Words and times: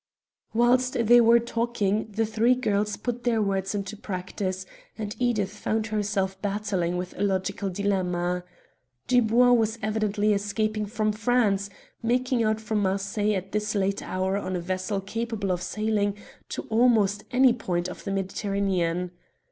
Whilst 0.51 0.93
they 0.93 1.21
were 1.21 1.37
talking 1.37 2.05
the 2.09 2.25
three 2.25 2.55
girls 2.55 2.97
put 2.97 3.23
their 3.23 3.39
words 3.39 3.75
into 3.75 3.95
practice, 3.95 4.65
and 4.97 5.15
Edith 5.19 5.51
found 5.51 5.85
herself 5.85 6.41
battling 6.41 6.97
with 6.97 7.15
a 7.15 7.21
logical 7.21 7.69
dilemma. 7.69 8.43
Dubois 9.05 9.51
was 9.53 9.77
evidently 9.83 10.33
escaping 10.33 10.87
from 10.87 11.11
France 11.11 11.69
making 12.01 12.43
out 12.43 12.59
from 12.59 12.79
Marseilles 12.79 13.35
at 13.37 13.51
this 13.51 13.75
late 13.75 14.01
hour 14.01 14.37
on 14.37 14.55
a 14.55 14.59
vessel 14.59 15.01
capable 15.01 15.51
of 15.51 15.61
sailing 15.61 16.17
to 16.49 16.63
almost 16.71 17.23
any 17.29 17.53
point 17.53 17.87
of 17.87 18.03
the 18.03 18.09
Mediterranean. 18.11 19.11